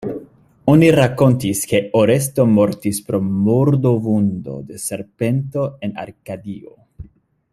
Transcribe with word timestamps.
Oni 0.71 0.87
rakontis 0.99 1.59
ke 1.71 1.81
Oresto 1.99 2.45
mortis 2.53 3.01
pro 3.09 3.19
mordo-vundo 3.27 4.57
de 4.71 4.81
serpento 4.87 5.67
en 5.89 5.97
Arkadio. 6.07 6.77